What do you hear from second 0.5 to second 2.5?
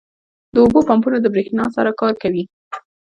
•د اوبو پمپونه د برېښنا سره کار کوي.